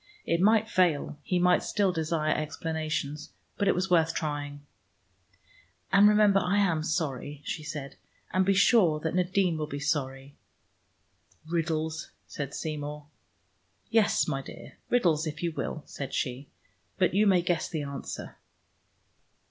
[0.25, 4.65] It might fail: he might still desire explanations, but it was worth trying.
[5.93, 7.97] "And remember I am sorry," she said,
[8.33, 10.35] "and be sure that Nadine will be sorry."
[11.47, 13.09] "Riddles," said Seymour.
[13.91, 16.49] "Yes, my dear, riddles if you will," said she.
[16.97, 18.37] "But you may guess the answer."